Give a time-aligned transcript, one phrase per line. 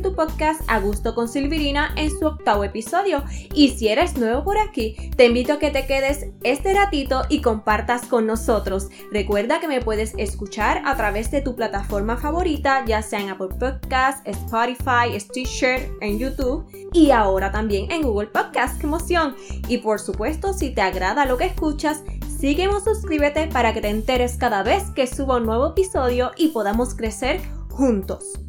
[0.00, 3.24] tu podcast A Gusto con Silvirina en su octavo episodio.
[3.54, 7.40] Y si eres nuevo por aquí, te invito a que te quedes este ratito y
[7.40, 8.88] compartas con nosotros.
[9.12, 13.48] Recuerda que me puedes escuchar a través de tu plataforma favorita, ya sea en Apple
[13.58, 18.80] Podcasts, Spotify, Stitcher, en YouTube y ahora también en Google Podcast.
[18.80, 19.34] ¡Qué emoción!
[19.68, 22.02] Y por supuesto, si te agrada lo que escuchas,
[22.38, 26.48] sígueme o suscríbete para que te enteres cada vez que subo un nuevo episodio y
[26.48, 28.47] podamos crecer juntos.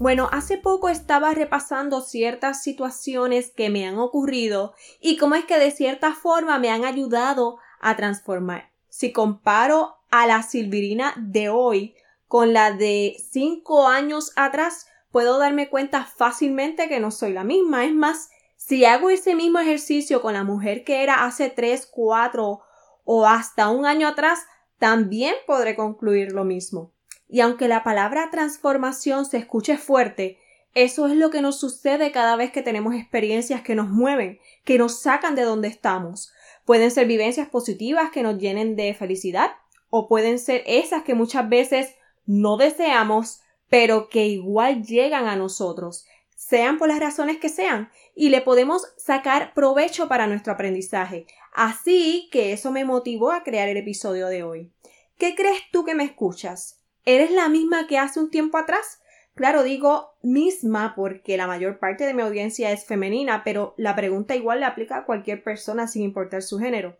[0.00, 5.58] Bueno, hace poco estaba repasando ciertas situaciones que me han ocurrido y cómo es que
[5.58, 8.70] de cierta forma me han ayudado a transformar.
[8.88, 11.96] Si comparo a la Silvirina de hoy
[12.28, 17.84] con la de cinco años atrás, puedo darme cuenta fácilmente que no soy la misma.
[17.84, 22.60] Es más, si hago ese mismo ejercicio con la mujer que era hace tres, cuatro
[23.02, 24.38] o hasta un año atrás,
[24.78, 26.92] también podré concluir lo mismo.
[27.28, 30.38] Y aunque la palabra transformación se escuche fuerte,
[30.74, 34.78] eso es lo que nos sucede cada vez que tenemos experiencias que nos mueven, que
[34.78, 36.32] nos sacan de donde estamos.
[36.64, 39.50] Pueden ser vivencias positivas que nos llenen de felicidad,
[39.90, 41.94] o pueden ser esas que muchas veces
[42.26, 46.06] no deseamos, pero que igual llegan a nosotros,
[46.36, 51.26] sean por las razones que sean, y le podemos sacar provecho para nuestro aprendizaje.
[51.52, 54.72] Así que eso me motivó a crear el episodio de hoy.
[55.18, 56.77] ¿Qué crees tú que me escuchas?
[57.08, 59.00] ¿Eres la misma que hace un tiempo atrás?
[59.34, 64.36] Claro, digo misma porque la mayor parte de mi audiencia es femenina, pero la pregunta
[64.36, 66.98] igual le aplica a cualquier persona sin importar su género.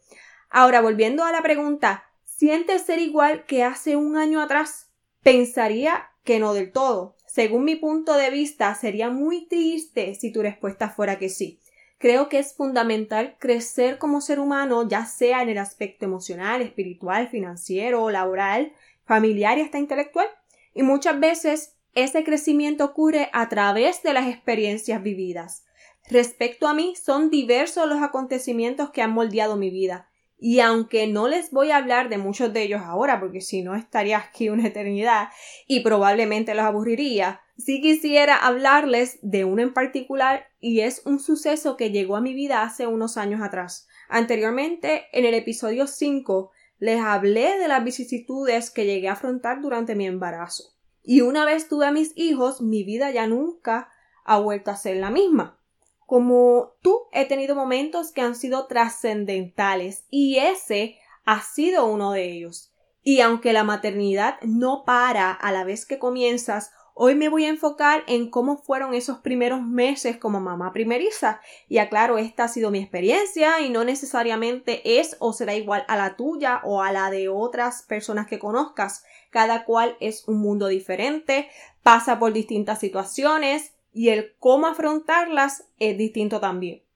[0.49, 4.91] Ahora, volviendo a la pregunta, ¿sientes ser igual que hace un año atrás?
[5.23, 7.15] Pensaría que no del todo.
[7.27, 11.61] Según mi punto de vista, sería muy triste si tu respuesta fuera que sí.
[11.99, 17.29] Creo que es fundamental crecer como ser humano, ya sea en el aspecto emocional, espiritual,
[17.29, 18.73] financiero, laboral,
[19.09, 20.29] familiar y hasta intelectual.
[20.75, 25.65] Y muchas veces ese crecimiento ocurre a través de las experiencias vividas.
[26.09, 30.09] Respecto a mí, son diversos los acontecimientos que han moldeado mi vida.
[30.41, 33.75] Y aunque no les voy a hablar de muchos de ellos ahora, porque si no
[33.75, 35.31] estaría aquí una eternidad
[35.67, 41.77] y probablemente los aburriría, sí quisiera hablarles de uno en particular y es un suceso
[41.77, 43.89] que llegó a mi vida hace unos años atrás.
[44.09, 49.95] Anteriormente, en el episodio 5, les hablé de las vicisitudes que llegué a afrontar durante
[49.95, 50.75] mi embarazo.
[51.03, 53.91] Y una vez tuve a mis hijos, mi vida ya nunca
[54.25, 55.59] ha vuelto a ser la misma.
[56.07, 62.31] Como tú, he tenido momentos que han sido trascendentales y ese ha sido uno de
[62.31, 62.73] ellos.
[63.03, 67.49] Y aunque la maternidad no para a la vez que comienzas, Hoy me voy a
[67.49, 71.41] enfocar en cómo fueron esos primeros meses como mamá primeriza.
[71.69, 75.97] Y aclaro, esta ha sido mi experiencia y no necesariamente es o será igual a
[75.97, 79.05] la tuya o a la de otras personas que conozcas.
[79.31, 81.49] Cada cual es un mundo diferente,
[81.85, 86.88] pasa por distintas situaciones y el cómo afrontarlas es distinto también.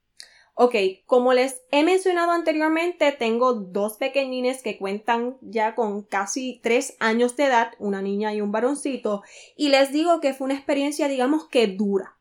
[0.54, 0.74] Ok,
[1.06, 7.36] como les he mencionado anteriormente, tengo dos pequeñines que cuentan ya con casi tres años
[7.36, 9.22] de edad, una niña y un varoncito,
[9.56, 12.18] y les digo que fue una experiencia, digamos que dura,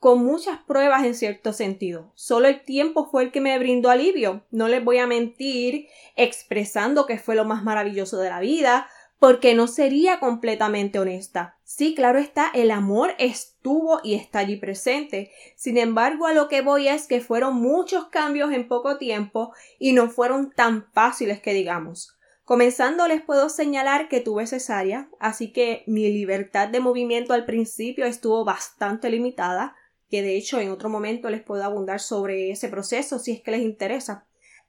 [0.00, 2.10] con muchas pruebas en cierto sentido.
[2.16, 4.44] Solo el tiempo fue el que me brindó alivio.
[4.50, 5.86] No les voy a mentir
[6.16, 8.88] expresando que fue lo más maravilloso de la vida,
[9.18, 11.56] porque no sería completamente honesta.
[11.64, 15.30] Sí, claro está, el amor estuvo y está allí presente.
[15.56, 19.92] Sin embargo, a lo que voy es que fueron muchos cambios en poco tiempo y
[19.92, 22.14] no fueron tan fáciles que digamos.
[22.44, 28.06] Comenzando les puedo señalar que tuve cesárea, así que mi libertad de movimiento al principio
[28.06, 29.76] estuvo bastante limitada,
[30.08, 33.50] que de hecho en otro momento les puedo abundar sobre ese proceso si es que
[33.50, 34.27] les interesa.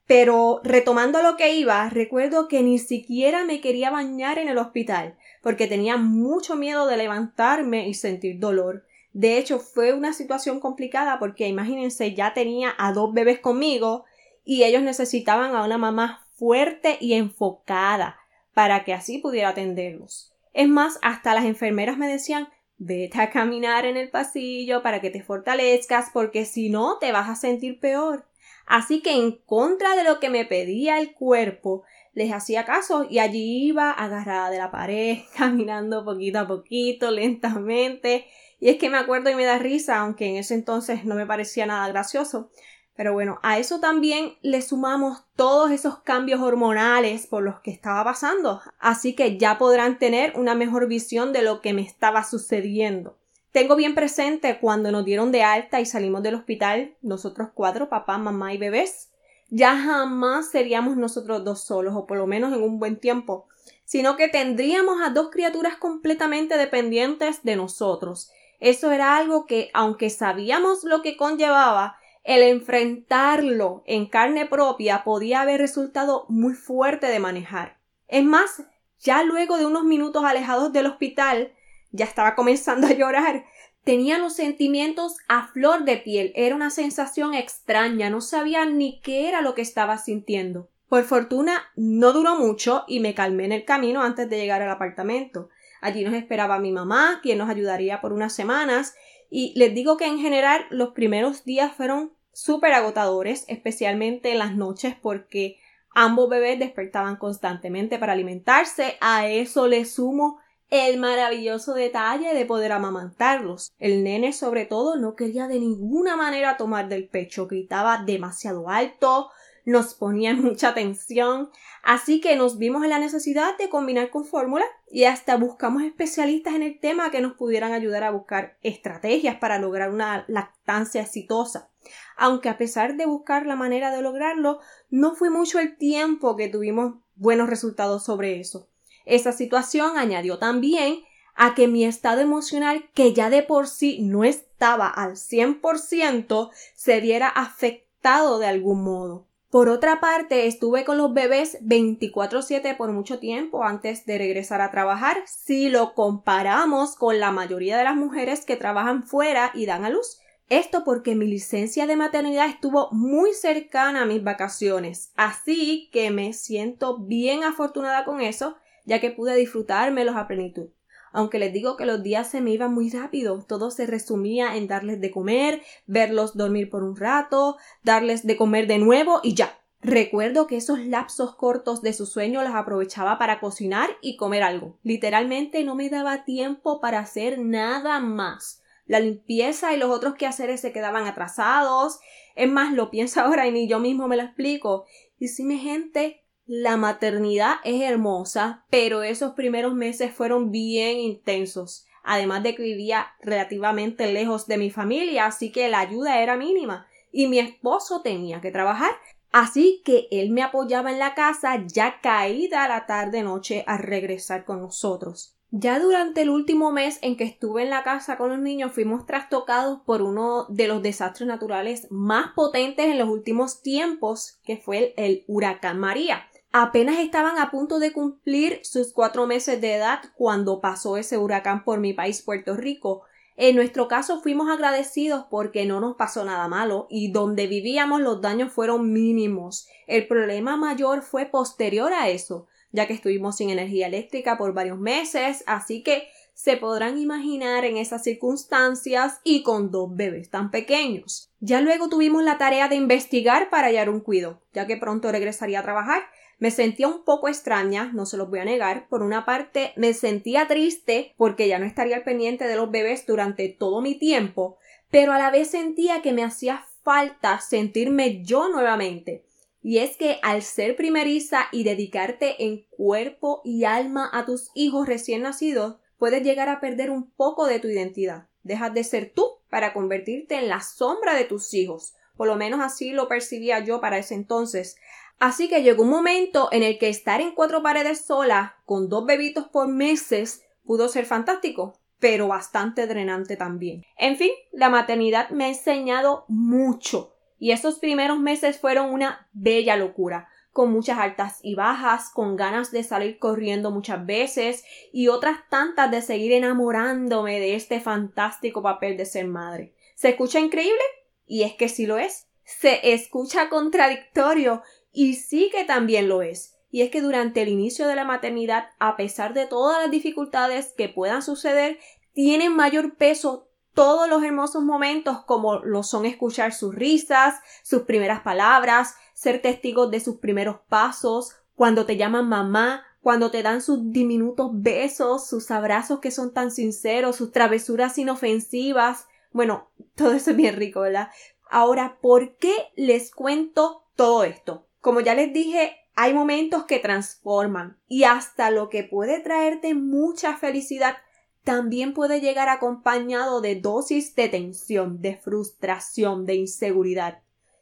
[0.09, 5.15] Pero retomando lo que iba, recuerdo que ni siquiera me quería bañar en el hospital,
[5.43, 8.87] porque tenía mucho miedo de levantarme y sentir dolor.
[9.13, 14.05] De hecho, fue una situación complicada porque imagínense, ya tenía a dos bebés conmigo
[14.43, 18.17] y ellos necesitaban a una mamá fuerte y enfocada
[18.55, 20.33] para que así pudiera atenderlos.
[20.55, 22.49] Es más, hasta las enfermeras me decían
[22.79, 27.29] vete a caminar en el pasillo para que te fortalezcas porque si no te vas
[27.29, 28.28] a sentir peor.
[28.69, 31.83] Así que en contra de lo que me pedía el cuerpo,
[32.13, 38.27] les hacía caso y allí iba agarrada de la pared, caminando poquito a poquito, lentamente.
[38.59, 41.25] Y es que me acuerdo y me da risa, aunque en ese entonces no me
[41.25, 42.51] parecía nada gracioso.
[42.95, 48.03] Pero bueno, a eso también le sumamos todos esos cambios hormonales por los que estaba
[48.03, 48.61] pasando.
[48.77, 53.18] Así que ya podrán tener una mejor visión de lo que me estaba sucediendo.
[53.51, 58.17] Tengo bien presente cuando nos dieron de alta y salimos del hospital, nosotros cuatro, papá,
[58.17, 59.09] mamá y bebés.
[59.49, 63.47] Ya jamás seríamos nosotros dos solos, o por lo menos en un buen tiempo,
[63.85, 68.29] sino que tendríamos a dos criaturas completamente dependientes de nosotros.
[68.59, 75.41] Eso era algo que, aunque sabíamos lo que conllevaba, el enfrentarlo en carne propia podía
[75.41, 77.79] haber resultado muy fuerte de manejar.
[78.07, 78.63] Es más,
[78.99, 81.53] ya luego de unos minutos alejados del hospital,
[81.91, 83.45] ya estaba comenzando a llorar.
[83.83, 86.31] Tenía los sentimientos a flor de piel.
[86.35, 88.09] Era una sensación extraña.
[88.09, 90.69] No sabía ni qué era lo que estaba sintiendo.
[90.87, 94.71] Por fortuna no duró mucho y me calmé en el camino antes de llegar al
[94.71, 95.49] apartamento.
[95.81, 98.95] Allí nos esperaba mi mamá, quien nos ayudaría por unas semanas,
[99.29, 104.55] y les digo que en general los primeros días fueron súper agotadores, especialmente en las
[104.55, 105.57] noches porque
[105.93, 108.97] ambos bebés despertaban constantemente para alimentarse.
[109.01, 110.39] A eso le sumo
[110.69, 113.73] el maravilloso detalle de poder amamantarlos.
[113.79, 119.29] El nene sobre todo no quería de ninguna manera tomar del pecho, gritaba demasiado alto,
[119.65, 121.49] nos ponía mucha tensión,
[121.83, 126.55] así que nos vimos en la necesidad de combinar con fórmula y hasta buscamos especialistas
[126.55, 131.69] en el tema que nos pudieran ayudar a buscar estrategias para lograr una lactancia exitosa.
[132.15, 136.49] Aunque a pesar de buscar la manera de lograrlo, no fue mucho el tiempo que
[136.49, 138.68] tuvimos buenos resultados sobre eso.
[139.09, 140.99] Esa situación añadió también
[141.35, 147.01] a que mi estado emocional, que ya de por sí no estaba al 100%, se
[147.01, 149.25] viera afectado de algún modo.
[149.49, 154.69] Por otra parte, estuve con los bebés 24/7 por mucho tiempo antes de regresar a
[154.69, 159.85] trabajar, si lo comparamos con la mayoría de las mujeres que trabajan fuera y dan
[159.85, 160.19] a luz.
[160.49, 166.33] Esto porque mi licencia de maternidad estuvo muy cercana a mis vacaciones, así que me
[166.33, 168.55] siento bien afortunada con eso,
[168.89, 170.69] ya que pude disfrutármelos a plenitud
[171.11, 174.67] aunque les digo que los días se me iban muy rápido, todo se resumía en
[174.67, 179.55] darles de comer, verlos dormir por un rato, darles de comer de nuevo y ya.
[179.81, 184.77] Recuerdo que esos lapsos cortos de su sueño los aprovechaba para cocinar y comer algo.
[184.83, 188.61] Literalmente no me daba tiempo para hacer nada más.
[188.85, 191.99] La limpieza y los otros quehaceres se quedaban atrasados.
[192.35, 194.85] Es más, lo pienso ahora y ni yo mismo me lo explico.
[195.17, 201.85] Y si mi gente, la maternidad es hermosa, pero esos primeros meses fueron bien intensos.
[202.03, 206.87] Además de que vivía relativamente lejos de mi familia, así que la ayuda era mínima.
[207.11, 208.89] Y mi esposo tenía que trabajar,
[209.31, 214.43] así que él me apoyaba en la casa ya caída la tarde noche a regresar
[214.43, 215.35] con nosotros.
[215.51, 219.05] Ya durante el último mes en que estuve en la casa con los niños fuimos
[219.05, 224.77] trastocados por uno de los desastres naturales más potentes en los últimos tiempos, que fue
[224.77, 229.99] el, el huracán María apenas estaban a punto de cumplir sus cuatro meses de edad
[230.15, 233.03] cuando pasó ese huracán por mi país, Puerto Rico.
[233.35, 238.21] En nuestro caso fuimos agradecidos porque no nos pasó nada malo y donde vivíamos los
[238.21, 239.67] daños fueron mínimos.
[239.87, 244.77] El problema mayor fue posterior a eso, ya que estuvimos sin energía eléctrica por varios
[244.77, 251.31] meses, así que se podrán imaginar en esas circunstancias y con dos bebés tan pequeños.
[251.39, 255.59] Ya luego tuvimos la tarea de investigar para hallar un cuido, ya que pronto regresaría
[255.59, 256.03] a trabajar
[256.39, 258.87] me sentía un poco extraña, no se los voy a negar.
[258.87, 263.05] Por una parte, me sentía triste porque ya no estaría al pendiente de los bebés
[263.05, 264.57] durante todo mi tiempo,
[264.89, 269.25] pero a la vez sentía que me hacía falta sentirme yo nuevamente.
[269.61, 274.87] Y es que al ser primeriza y dedicarte en cuerpo y alma a tus hijos
[274.87, 278.27] recién nacidos, puedes llegar a perder un poco de tu identidad.
[278.43, 281.95] Dejas de ser tú para convertirte en la sombra de tus hijos.
[282.15, 284.77] Por lo menos así lo percibía yo para ese entonces.
[285.19, 289.05] Así que llegó un momento en el que estar en cuatro paredes sola, con dos
[289.05, 293.83] bebitos por meses, pudo ser fantástico, pero bastante drenante también.
[293.97, 299.75] En fin, la maternidad me ha enseñado mucho, y esos primeros meses fueron una bella
[299.75, 305.37] locura, con muchas altas y bajas, con ganas de salir corriendo muchas veces y otras
[305.49, 309.73] tantas de seguir enamorándome de este fantástico papel de ser madre.
[309.95, 310.81] ¿Se escucha increíble?
[311.25, 312.27] Y es que sí lo es.
[312.43, 316.55] Se escucha contradictorio y sí que también lo es.
[316.71, 320.73] Y es que durante el inicio de la maternidad, a pesar de todas las dificultades
[320.77, 321.79] que puedan suceder,
[322.13, 328.21] tienen mayor peso todos los hermosos momentos como lo son escuchar sus risas, sus primeras
[328.21, 333.91] palabras, ser testigos de sus primeros pasos, cuando te llaman mamá, cuando te dan sus
[333.91, 339.07] diminutos besos, sus abrazos que son tan sinceros, sus travesuras inofensivas.
[339.31, 341.09] Bueno, todo eso es bien rico, ¿verdad?
[341.49, 344.68] Ahora, ¿por qué les cuento todo esto?
[344.81, 350.37] Como ya les dije, hay momentos que transforman y hasta lo que puede traerte mucha
[350.37, 350.97] felicidad
[351.43, 357.21] también puede llegar acompañado de dosis de tensión, de frustración, de inseguridad.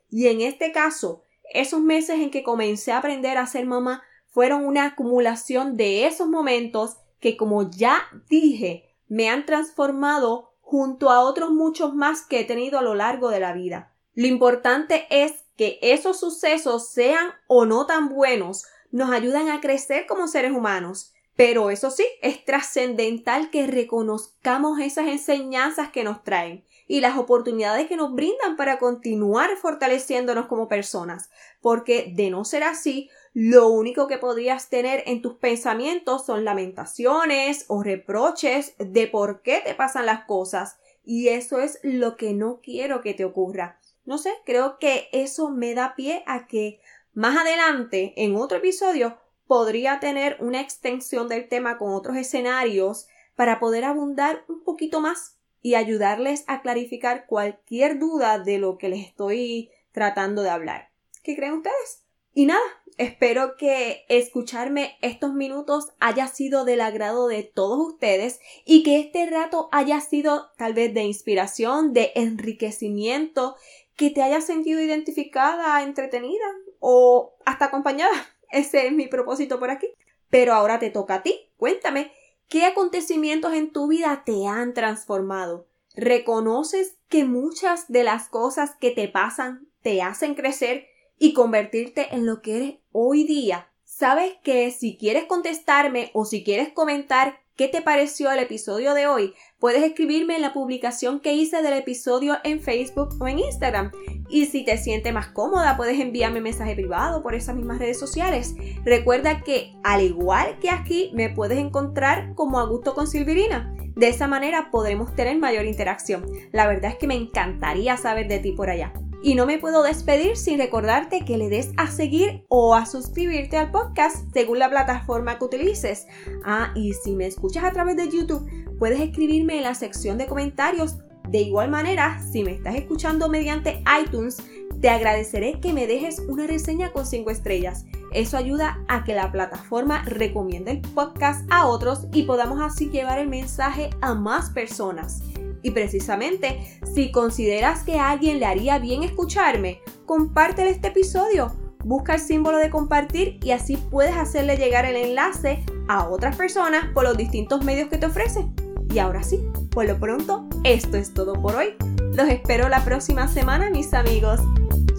[0.10, 4.66] Y en este caso, esos meses en que comencé a aprender a ser mamá fueron
[4.66, 11.52] una acumulación de esos momentos que, como ya dije, me han transformado junto a otros
[11.52, 13.94] muchos más que he tenido a lo largo de la vida.
[14.18, 20.08] Lo importante es que esos sucesos sean o no tan buenos, nos ayudan a crecer
[20.08, 21.14] como seres humanos.
[21.36, 27.86] Pero eso sí, es trascendental que reconozcamos esas enseñanzas que nos traen y las oportunidades
[27.86, 31.30] que nos brindan para continuar fortaleciéndonos como personas,
[31.62, 37.66] porque de no ser así, lo único que podrías tener en tus pensamientos son lamentaciones
[37.68, 40.78] o reproches de por qué te pasan las cosas.
[41.06, 43.80] Y eso es lo que no quiero que te ocurra.
[44.08, 46.80] No sé, creo que eso me da pie a que
[47.14, 53.60] más adelante, en otro episodio, podría tener una extensión del tema con otros escenarios para
[53.60, 59.06] poder abundar un poquito más y ayudarles a clarificar cualquier duda de lo que les
[59.06, 60.90] estoy tratando de hablar.
[61.22, 62.06] ¿Qué creen ustedes?
[62.34, 62.62] Y nada,
[62.98, 69.26] espero que escucharme estos minutos haya sido del agrado de todos ustedes y que este
[69.26, 73.58] rato haya sido tal vez de inspiración, de enriquecimiento,
[73.98, 76.46] que te haya sentido identificada, entretenida
[76.80, 78.16] o hasta acompañada.
[78.52, 79.90] Ese es mi propósito por aquí.
[80.30, 81.52] Pero ahora te toca a ti.
[81.58, 82.14] Cuéntame,
[82.48, 85.68] ¿qué acontecimientos en tu vida te han transformado?
[85.96, 90.88] ¿Reconoces que muchas de las cosas que te pasan te hacen crecer
[91.18, 93.72] y convertirte en lo que eres hoy día.
[93.84, 99.08] Sabes que si quieres contestarme o si quieres comentar qué te pareció el episodio de
[99.08, 103.92] hoy, puedes escribirme en la publicación que hice del episodio en Facebook o en Instagram.
[104.30, 108.56] Y si te sientes más cómoda, puedes enviarme mensaje privado por esas mismas redes sociales.
[108.86, 113.74] Recuerda que, al igual que aquí, me puedes encontrar como Augusto con Silvirina.
[113.96, 116.26] De esa manera podremos tener mayor interacción.
[116.52, 118.94] La verdad es que me encantaría saber de ti por allá.
[119.28, 123.58] Y no me puedo despedir sin recordarte que le des a seguir o a suscribirte
[123.58, 126.08] al podcast según la plataforma que utilices.
[126.46, 130.28] Ah, y si me escuchas a través de YouTube, puedes escribirme en la sección de
[130.28, 130.96] comentarios.
[131.28, 134.38] De igual manera, si me estás escuchando mediante iTunes,
[134.80, 137.86] te agradeceré que me dejes una reseña con 5 estrellas.
[138.14, 143.20] Eso ayuda a que la plataforma recomiende el podcast a otros y podamos así llevar
[143.20, 145.22] el mensaje a más personas.
[145.68, 151.54] Y precisamente, si consideras que a alguien le haría bien escucharme, compártele este episodio.
[151.84, 156.86] Busca el símbolo de compartir y así puedes hacerle llegar el enlace a otras personas
[156.94, 158.48] por los distintos medios que te ofrece.
[158.94, 161.76] Y ahora sí, por lo pronto, esto es todo por hoy.
[162.14, 164.40] Los espero la próxima semana, mis amigos.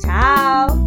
[0.03, 0.85] ¡Chao!